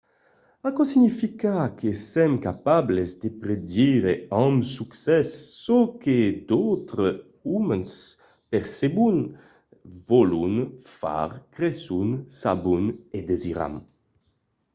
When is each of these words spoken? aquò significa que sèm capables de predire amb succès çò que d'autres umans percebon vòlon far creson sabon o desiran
aquò 0.67 0.83
significa 0.91 1.55
que 1.79 1.89
sèm 2.13 2.31
capables 2.47 3.09
de 3.23 3.29
predire 3.41 4.13
amb 4.43 4.57
succès 4.77 5.27
çò 5.63 5.79
que 6.03 6.17
d'autres 6.47 7.13
umans 7.59 7.89
percebon 8.51 9.15
vòlon 10.09 10.53
far 10.99 11.29
creson 11.55 12.09
sabon 12.41 12.83
o 13.17 13.19
desiran 13.29 13.73